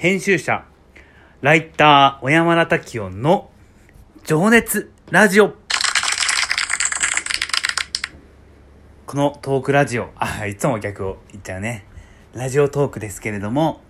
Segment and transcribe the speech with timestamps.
[0.00, 0.64] 編集者、
[1.42, 3.50] ライター、小山田滝音の
[4.24, 5.52] 情熱ラジオ。
[9.04, 11.84] このトークラジオ、あ、いつも逆を言っちゃうね。
[12.32, 13.82] ラジオトークですけれども、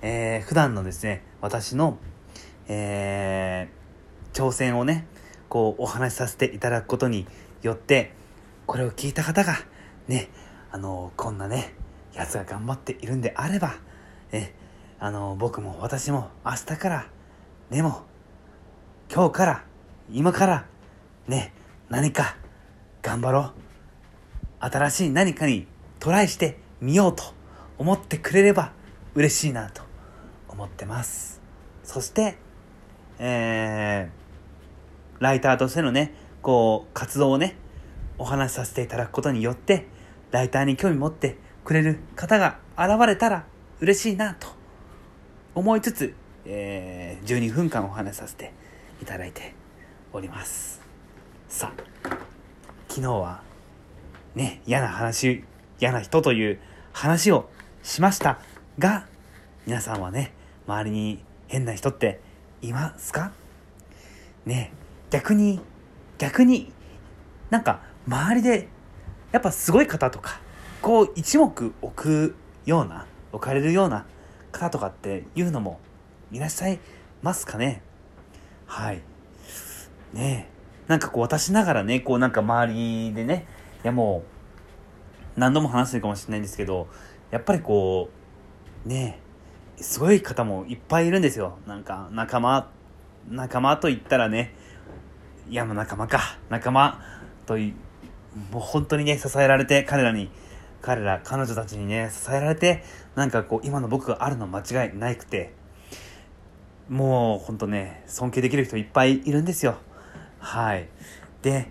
[0.00, 1.98] えー、普段のですね、私の、
[2.68, 5.08] えー、挑戦をね、
[5.48, 7.26] こうお話しさせていただくことに
[7.62, 8.12] よって、
[8.66, 9.56] これを聞いた方が、
[10.06, 10.28] ね、
[10.70, 11.74] あの、こんなね、
[12.14, 13.74] 奴が頑張っているんであれば、
[14.30, 14.54] ね、
[15.00, 17.06] あの、僕も私も明日から、
[17.70, 18.02] でも、
[19.12, 19.64] 今日から、
[20.10, 20.66] 今から、
[21.28, 21.52] ね、
[21.88, 22.36] 何か
[23.00, 23.52] 頑張ろう。
[24.60, 25.68] 新しい何かに
[26.00, 27.22] トライしてみようと
[27.78, 28.72] 思ってくれれば
[29.14, 29.82] 嬉しいなと
[30.48, 31.40] 思ってます。
[31.84, 32.36] そして、
[33.20, 37.56] えー、ライターとしてのね、こう、活動をね、
[38.18, 39.86] お話しさせていただくことによって、
[40.32, 43.46] ライターに興味持ってくれる方が現れたら
[43.80, 44.57] 嬉しいなと
[45.58, 48.52] 思いつつ、えー、12分間お話しさせて
[49.02, 49.54] いただいて
[50.12, 50.80] おります。
[51.48, 51.82] さあ、
[52.88, 53.42] 昨日は
[54.36, 55.42] ね、嫌な話、
[55.80, 56.60] 嫌な人という
[56.92, 57.50] 話を
[57.82, 58.38] しました
[58.78, 59.08] が、
[59.66, 60.32] 皆さんはね、
[60.68, 62.20] 周りに変な人って
[62.62, 63.32] いますか？
[64.46, 64.70] ね、
[65.10, 65.58] 逆に、
[66.18, 66.72] 逆に、
[67.50, 68.68] なんか周りで
[69.32, 70.38] やっぱすごい方とか
[70.82, 74.06] こう一目置くような置かれるような
[74.58, 75.80] 方とかっていうのも
[76.32, 76.78] いらっしゃい
[77.22, 77.82] ますかね。
[78.66, 79.02] はい。
[80.12, 80.48] ね
[80.86, 83.46] なんかこう私ながらねこうなんか周りでね
[83.84, 84.22] いやも
[85.36, 86.88] う何度も話してるかもしれないんですけど
[87.30, 88.08] やっぱりこ
[88.86, 89.20] うね
[89.76, 91.58] すごい方もいっぱいいるんですよ。
[91.66, 92.70] なんか仲間
[93.28, 94.54] 仲間と言ったらね
[95.48, 96.38] いやもう仲間か。
[96.50, 97.00] 仲間
[97.46, 97.56] と
[98.52, 100.30] もう本当にね、支えられて、彼らに、
[100.80, 102.82] 彼ら、彼女たちにね、支えられて、
[103.14, 105.52] なんかこう、今の僕があるの間違いないくて、
[106.88, 109.78] もう本当ね、尊敬できる人いっぱいいるんですよ。
[110.38, 110.88] はい。
[111.42, 111.68] で、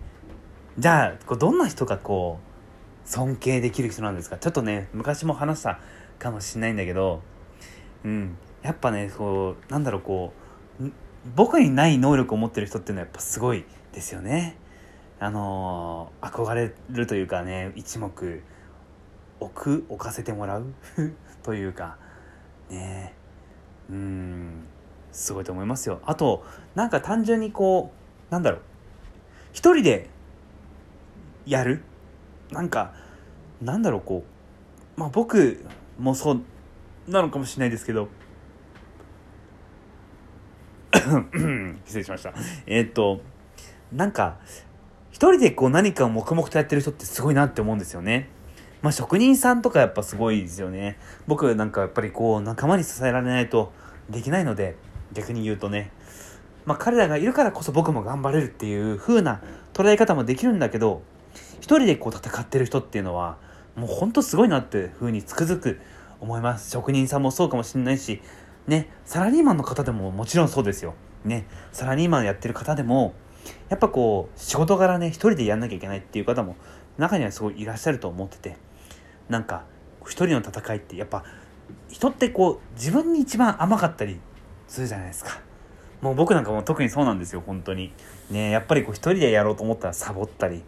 [0.78, 2.40] じゃあ、こうどんな人がこ
[3.06, 4.38] う、尊敬できる人なんですか？
[4.38, 5.80] ちょっとね、昔も話した
[6.20, 7.22] かもしれないんだけど、
[8.04, 8.38] うん。
[8.62, 10.34] やっぱね、こう、なんだろう、こ
[10.82, 10.92] う、
[11.36, 14.58] 僕にない能力を持ってる人っていうのはやっぱすごいですよね。
[15.20, 18.44] あのー、憧れるというかね一目
[19.40, 20.66] 置く置かせてもらう？
[21.44, 21.98] というか
[22.70, 23.14] ね。
[23.90, 24.66] うん
[25.12, 26.02] すごいと思いますよ。
[26.06, 27.92] あとなんか単純にこ
[28.30, 28.62] うなんだろう。
[29.54, 30.10] 一人で
[31.46, 31.82] やる？
[32.52, 32.94] なんか
[33.62, 34.24] なんだろうこ
[34.98, 35.00] う。
[35.00, 35.66] まあ僕
[35.98, 36.42] もそう
[37.08, 38.10] なのかもしれないですけど。
[41.86, 42.34] 失礼しました。
[42.66, 43.22] えー、っと
[43.92, 44.38] なんか
[45.12, 48.30] 一人でこう何かを黙々とやってる人ってすごいなって思うんですよね。
[48.82, 50.98] まあ職人さんとかやっぱすごいですよね。
[51.28, 53.72] 僕なんかやっぱりこう仲間に支えられないと
[54.10, 54.76] できないので、
[55.14, 55.92] 逆に言うとね。
[56.66, 59.42] まあ彼らがいるからこそ僕も頑張れるっていう風な
[59.74, 61.02] 捉え方もできるんだけど、
[61.60, 63.38] 一人でこう戦ってる人っていうのは、
[63.76, 65.80] もうほんとすごいなって風につくづく
[66.20, 66.72] 思います。
[66.72, 68.22] 職人さんもそうかもしれないし、
[68.68, 70.94] ね、サラリーマンの方でももちろんそうですよ。
[71.26, 73.14] ね、サラリーマンやってる方でも、
[73.70, 76.56] やっぱこう仕事柄ね一人でやんなきゃいけないっていう方も
[76.98, 78.58] 中にはすごいいらっしゃると思ってて
[79.30, 79.64] なんか
[80.06, 81.24] 一人の戦いってやっぱ
[81.90, 84.20] 人ってこう自分に一番甘かったり
[84.68, 85.42] するじゃないですか。
[86.02, 87.92] もう僕なんかも特にそうなんですよ本当に。
[88.30, 90.64] ねやっぱりこう一人でやろうと思ったらサボったり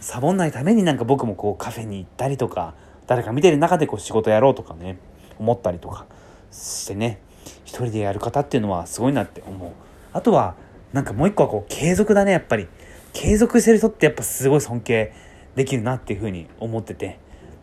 [0.00, 2.74] サボんないためになんか僕もこうカフェに行ったりとか
[3.06, 4.98] 誰か見てる中でこう仕事やろうとかね
[5.38, 6.06] 思ったりとか
[6.50, 7.20] してね。
[7.64, 9.72] 一人でやる方っていうのはすごいなって思う。
[10.12, 10.54] あとは
[10.96, 12.68] なんかもう一個はこう継続だねやっぱり。
[13.12, 15.12] 継続してる人ってやっぱすごい尊敬
[15.54, 17.18] できるなっていうふうに思ってて。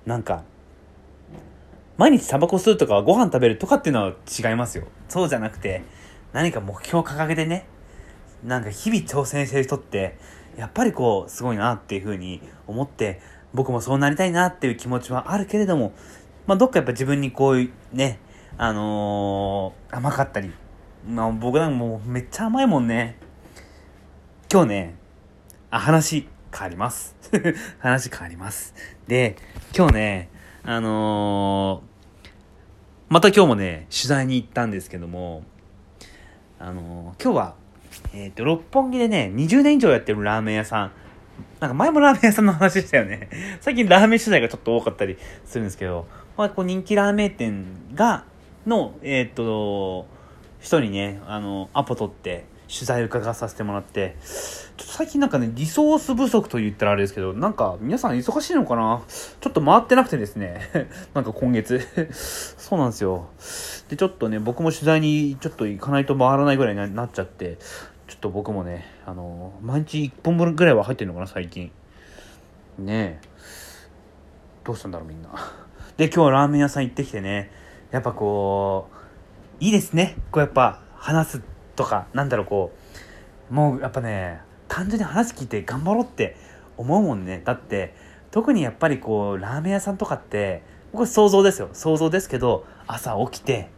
[0.05, 0.43] なんか
[1.97, 4.83] 毎日タバコ吸うとかご飯食べるとかっていうのは違いますよ。
[5.09, 5.81] そうじゃなくて
[6.31, 7.65] 何か目標を掲げてね。
[8.43, 10.15] なんか日々挑戦してる人って
[10.55, 13.19] やっぱりこうすごいなっていうふうに思って
[13.55, 15.93] 僕もそうなりたいなっていう気持ちはあるけれども
[16.45, 18.19] まあどっかやっぱ自分にこういうね
[18.59, 20.51] あのー、甘かったり
[21.07, 23.17] まあ、僕なんかもうめっちゃ甘いもんね。
[24.53, 24.95] 今日ね、
[25.71, 27.15] あ、話変わります。
[27.81, 28.75] 話変わります。
[29.07, 29.35] で、
[29.75, 30.29] 今日ね、
[30.63, 32.27] あのー、
[33.09, 35.41] また今日もね、取材に行ったんですけども、
[36.59, 37.55] あのー、今日は、
[38.13, 40.91] えっ、ー、と、六本木でね、20年以上やってるラーメン屋さん、
[41.59, 43.29] なんか前もラーメン屋さんの話したよね。
[43.59, 46.05] 最近ラーメン取材がちょっと多かったりするんですけど、
[46.37, 47.65] まあ、こう人気ラーメン店
[47.95, 48.25] が、
[48.67, 50.05] の、えっ、と、
[50.59, 54.15] 人にね、あの、アポ取って取材伺わさせてもらって、
[54.77, 59.03] ちょっと最近なんかね、リソース不足と言ったらあれですけど、なんか皆さん忙しいのかな？
[59.41, 60.61] ちょっと回ってなくてですね、
[61.13, 61.81] なんか今月。
[62.57, 63.27] そうなんですよ。
[63.89, 67.57] でちょっとね僕も取材にちょっと行かないと回らないぐらいになっちゃって
[68.07, 71.71] ちょっと僕もねあの毎日1本分ぐらいは入ってるのかな最近。
[72.79, 73.27] ねえ。
[74.63, 75.29] どうしたんだろうみんな。
[75.97, 77.51] で今日ラーメン屋さん行ってきてね
[77.91, 78.89] やっぱこ
[79.59, 80.15] ういいですね。
[80.31, 82.71] こうやっぱ話すってとかなんだろうこ
[83.51, 86.35] うもうやっぱね単純に話聞いて頑張ろうって
[86.77, 87.41] 思うもんね。
[87.43, 87.93] だって
[88.31, 91.69] 特にやっぱりこうラーメン屋さんとかって僕は想像ですよ。
[91.73, 93.69] 想像ですけど朝起きて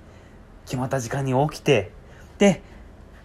[0.65, 1.92] 決まった時間に起きて
[2.38, 2.62] で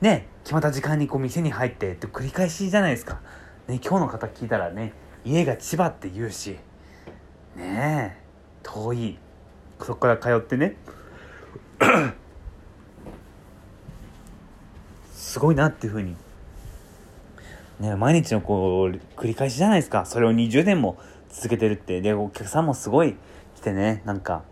[0.01, 3.21] ね決まった時間にこう店に入ってって繰り返しじゃないですか、
[3.69, 4.93] ね、今日の方聞いたらね
[5.25, 6.57] 家が千葉って言うし
[7.57, 8.23] ねえ
[8.63, 9.19] 遠い
[9.81, 10.77] そこから通ってね。
[15.31, 16.17] すごいなっていうふうに。
[17.79, 20.05] ね毎日のこう繰り返しじゃないですか。
[20.05, 20.99] それを20年も
[21.31, 22.01] 続けてるって。
[22.01, 23.15] でお客さんもすごい
[23.55, 24.03] 来てね。
[24.05, 24.43] なんか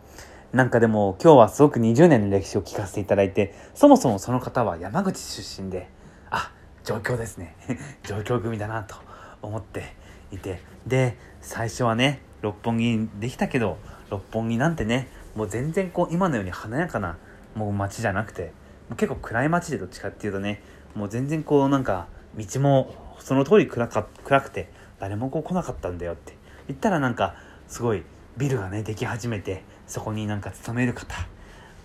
[0.52, 5.88] なんかでも今日はすごく20年の歴史を聞かせていただいてそもそもその方は山口出身で
[6.30, 6.52] あ
[6.84, 7.56] 状況ですね。
[8.06, 8.94] 状況組だなと
[9.42, 9.96] 思って
[10.30, 10.62] いて。
[10.86, 13.78] で最初はね六本木にできたけど
[14.10, 17.18] 六本木なんてねもう全然こう今のように華やかな
[17.56, 18.52] もう街じゃなくて
[18.96, 20.62] 結構暗い街でどっちかっていうとね
[20.94, 26.36] もう全然こうなんか道もその通り暗か暗くて誰もこう来なかったんだよって。
[26.68, 27.34] 言ったらなんか
[27.66, 28.02] すごい
[28.36, 31.14] ビルがねでき始めてそこになんか勤める方。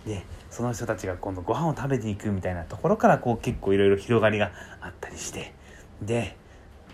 [0.06, 5.54] でその人たちが今度ご飯を食べに行くみたいなところからこう結構いろいろ広がりがあったりして。
[6.02, 6.36] で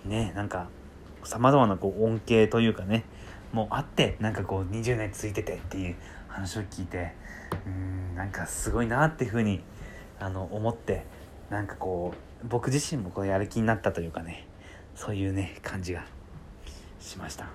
[0.05, 0.69] ねなんか
[1.25, 3.05] さまざまなこう恩恵というかね
[3.53, 5.97] もうあってなんかこう20年続いててっていう
[6.29, 7.12] 話を聞いて
[7.67, 9.62] うんなんかすごいなっていうふうに
[10.20, 11.05] あの思って
[11.50, 12.14] なんかこ
[12.44, 14.46] う僕自身もこうやる気になったというかね
[14.94, 16.05] そういうね感じが
[17.00, 17.46] しました。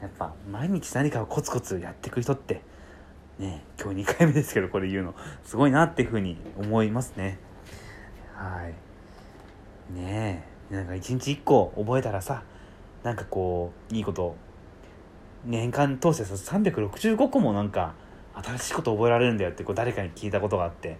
[0.00, 2.62] やっぱ毎日何かをコツコツやっていく人って
[3.38, 5.14] ね今日2回目ですけどこれ言うの
[5.44, 7.38] すごいなっていうふうに思いますね。
[8.34, 8.74] はい。
[9.92, 12.44] ねえなんか一日一個覚えたらさ
[13.02, 14.36] なんかこういいこと
[15.44, 17.94] 年間通してさ365個もなんか
[18.34, 20.98] 新しいこと覚えられるんだよってこう誰かに聞いたことがあって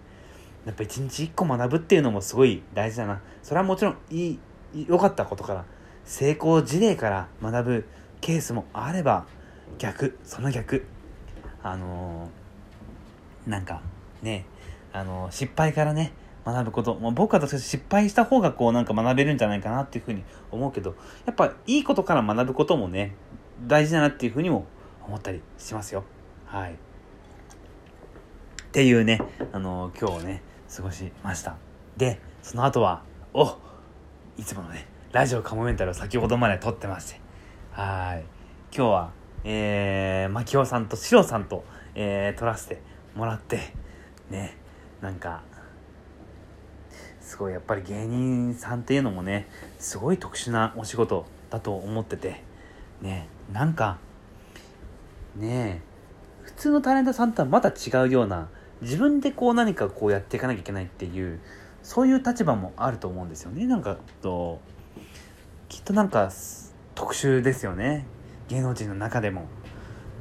[0.65, 3.21] やっぱ一日一個学ぶっていうのもすごい大事だな。
[3.41, 4.39] それはもちろんいい
[4.87, 5.65] 良かったことから
[6.05, 7.85] 成功事例から学ぶ
[8.21, 9.25] ケースもあれば
[9.77, 10.85] 逆その逆
[11.63, 13.81] あのー、なんか
[14.21, 14.45] ね
[14.93, 16.13] あのー、失敗からね
[16.45, 23.15] 学ぶこと、まあ、僕は私失敗した方がこうなんか学べるんじゃないかなっていうふうに思うけどやっぱいいことから学ぶこともね
[23.67, 24.65] 大事だなっていうふうにも
[25.05, 26.03] 思ったりしますよ。
[26.45, 26.73] はい。
[26.73, 26.75] っ
[28.71, 29.19] ていうね
[29.51, 30.41] あのー、今日ね
[30.75, 31.55] 過ごしました。
[31.97, 33.03] でその後は
[33.33, 33.57] お
[34.37, 37.21] いつものねラジオカモメンタルを先ほどまで撮ってまして。
[37.71, 38.23] はい。
[38.75, 41.63] 今日はえー、牧雄さんとシロさんと、
[41.95, 42.81] えー、撮らせて
[43.15, 43.73] もらって
[44.29, 44.55] ね
[45.01, 45.41] なんか
[47.19, 49.47] すごいやっぱり芸人さんっていうのもね
[49.79, 52.43] すごい特殊なお仕事だと思ってて
[53.01, 53.97] ねなんか
[55.35, 55.81] ね
[56.43, 58.49] 普通のタレントさんとはまた違うような
[58.81, 61.39] 自分でこう何かこうやっていかなきゃいけないっていう
[61.83, 63.65] そういう立場もあると思うんですよね。
[63.65, 64.59] なんかと
[65.69, 66.31] きっとなんか
[66.95, 68.05] 特殊ですよね。
[68.49, 69.45] 芸能人の中でも。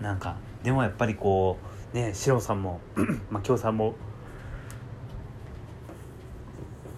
[0.01, 1.59] なんかでもやっぱりこ
[1.93, 2.81] うねシロさんも
[3.31, 3.95] まあ京さんも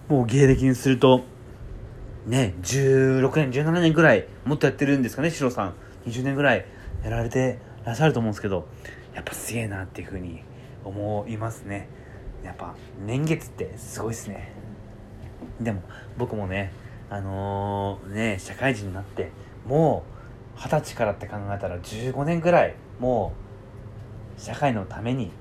[0.07, 1.23] もう芸歴にすると
[2.25, 5.73] ね16年17年ぐらいもっとやってるんですかねシロさん。
[6.05, 6.65] 20年ぐらい
[7.03, 8.67] やられてらっしゃると思うんですけど
[9.13, 10.43] やっぱすげえなっていうふうに
[10.83, 11.87] 思いますね。
[12.43, 12.75] やっぱ
[13.05, 14.53] 年月ってすごいっすね。
[15.59, 15.81] でも
[16.17, 16.71] 僕もね
[17.09, 19.31] あのー、ね社会人になって
[19.65, 20.03] も
[20.55, 23.33] う二十歳からって考えたら15年ぐらいも
[24.37, 25.31] う社会のために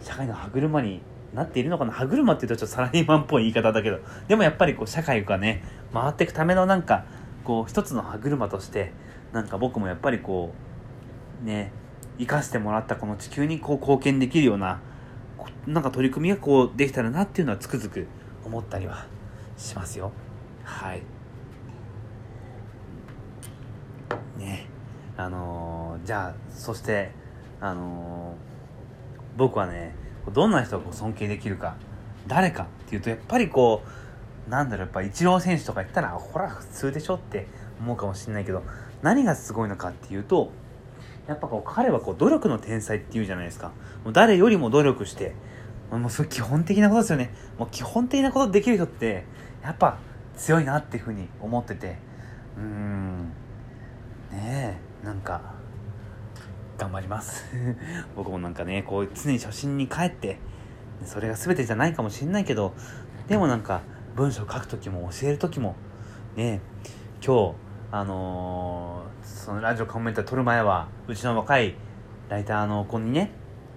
[0.00, 1.00] 社会の歯車に
[1.34, 1.92] なっているのかな。
[1.92, 3.98] 歯車って言うとちょっとサラリーマンっぽい言い方だけど
[4.28, 7.04] でもやっぱりこう社会がね回っていくためのなんか
[7.42, 8.92] こう一つの歯車として
[9.32, 10.52] なんか僕もやっぱりこ
[11.42, 11.72] うね
[12.18, 14.80] 生かしてもらったこの地球にこう貢献できるような
[15.66, 18.06] なんか取り組みがこうできたらなっていうのはつくづく
[18.44, 19.06] 思ったりは
[19.56, 20.12] しますよ。
[20.62, 21.02] はい。
[24.38, 24.66] ね。
[25.16, 27.12] あのー、じゃあそして
[27.60, 29.94] あのー、僕はね
[30.32, 31.76] どんな人が尊敬できるか
[32.26, 33.82] 誰かっていうとやっぱりこ
[34.46, 37.46] うなんだろうやっぱイチロー選手とか言ったらほら普通でしょって
[37.80, 38.62] 思うかもしれないけど
[39.02, 40.50] 何がすごいのかっていうと
[41.26, 43.72] やっぱこう彼はこう努力の天才っていうじゃないですか。
[44.04, 45.34] もう誰よりも努力して
[45.90, 47.34] もうそれ基本的なことですよね。
[47.58, 49.24] もう基本的なことできる人って
[49.62, 49.98] やっぱ
[50.36, 51.96] 強いなっていうふうに思ってて。
[52.58, 53.32] うん。
[54.30, 55.54] ねえなんか
[56.78, 57.44] 頑張ります。
[58.16, 60.38] 僕もなんかねこう常に初心に帰って
[61.04, 62.74] それが全てじゃないかもしれないけど
[63.28, 63.82] でもなんか
[64.16, 65.76] 文章書く時も教える時も
[66.36, 66.60] ね
[67.24, 67.54] 今日
[67.90, 68.93] あのー、
[69.24, 71.74] そのラジオコメント撮る前はうちの若い
[72.28, 73.30] ライターの子にね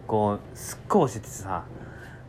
[0.06, 1.66] こうすっごい教えててさ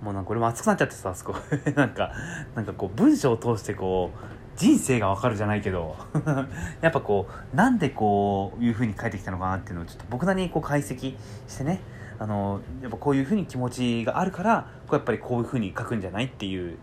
[0.01, 1.37] もうなんか俺も熱くなっちゃってさすごい。
[1.75, 2.13] なんか
[2.55, 4.19] なんかこう文章を通してこう
[4.57, 5.97] 人生がわかるじゃないけど
[6.81, 11.17] やっぱこうなんでこういう風に書いてきたのかなっていうのをちょっと僕なりにこう解析
[11.49, 11.81] してね
[12.21, 16.79] あのやっぱこういう風に気持ちがあるからこうやっぱりこういう風に書くんじゃないっていう、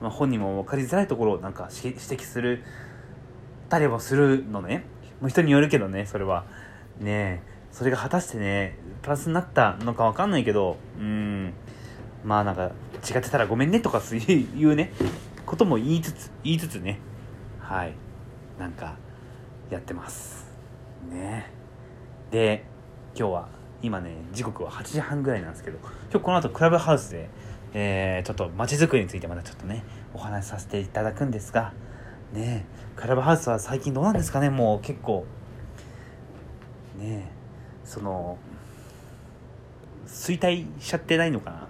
[0.00, 2.62] まあ、本人も分かりづらいところをなんか指摘する
[3.68, 4.86] たりもするのね。
[5.24, 6.44] もう人によるけどねそれは。
[7.00, 11.54] ねそれが果たしてねプラスになったのか分かんないけどうん。
[12.22, 14.92] まあなんか違ってたらごめんねとかそういうね。
[15.46, 16.98] ことも言いつつ言いつつね。
[17.58, 17.94] はい。
[18.58, 18.96] なんか
[19.70, 20.46] やってます。
[21.08, 21.50] ね
[22.30, 22.66] で
[23.18, 23.48] 今日は
[23.80, 25.78] 今ね時刻は8時半ぐらいなんですけど
[26.10, 27.30] 今日この後クラブハウスで、
[27.72, 31.72] えー、ちょっと街づくりについてまたちょっとねお話しさせていただくんですが
[32.34, 34.50] ねクラブハウスは最近どうなんですかね？
[34.50, 35.24] もう結構。
[36.98, 37.30] ね
[37.84, 38.38] その
[40.06, 41.68] 衰退しちゃってないのかな？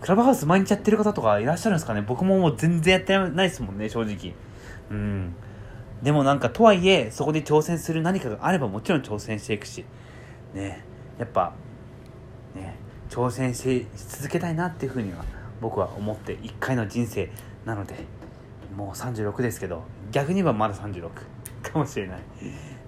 [0.00, 2.02] クラブハウス毎日やってる方とかいらっしゃるんですかね？
[2.02, 4.34] 僕ももう全然やってないですもんね正直。
[4.90, 5.34] うん。
[6.02, 9.84] でもなんかとはいえそこで挑戦する何かがあればもちろん挑戦していくし。
[10.54, 10.84] ね
[11.18, 11.52] やっぱ
[12.54, 12.76] ね
[13.10, 15.24] 挑戦し続けたいなっていうふうには
[15.60, 17.30] 僕は思って1回の人生
[17.64, 18.17] なので。
[18.78, 19.82] もう36ですけど
[20.12, 21.10] 逆に言えばまだ36
[21.68, 22.20] かもしれない。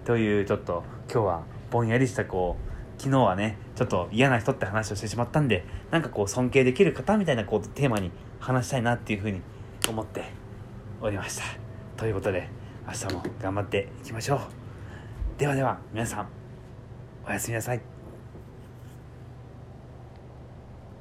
[0.05, 2.57] というちょっと今日はぼんやりしたこ
[2.97, 9.43] う昨日はねちょっと嫌な人って話をしてしまったんでなんかこう尊敬できる方みたいなこうテーマに話したいなっていうふうに
[9.89, 10.23] 思って
[11.01, 11.43] おりました。
[11.97, 12.49] ということで
[12.87, 14.41] 明日も頑張っていきましょう。
[15.39, 16.29] ではでは皆さん
[17.27, 18.00] おやすみなさい。